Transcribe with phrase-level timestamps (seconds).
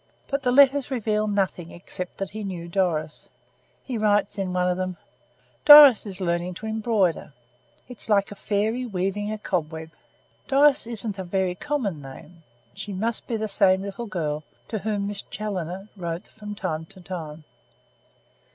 [0.27, 3.29] But the letters reveal nothing except that he knew Doris.
[3.83, 4.97] He writes in one of them:
[5.63, 7.33] 'Doris is learning to embroider.
[7.87, 9.91] It's like a fairy weaving a cobweb!'
[10.47, 12.41] Doris isn't a very common name.
[12.73, 16.99] She must be the same little girl to whom Miss Challoner wrote from time to
[17.01, 17.43] time."